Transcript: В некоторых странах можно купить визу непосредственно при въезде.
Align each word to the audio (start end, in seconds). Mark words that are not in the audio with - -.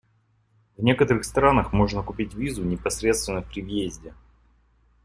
В 0.77 0.83
некоторых 0.83 1.23
странах 1.25 1.73
можно 1.73 2.01
купить 2.01 2.33
визу 2.33 2.63
непосредственно 2.63 3.43
при 3.43 3.61
въезде. 3.61 4.15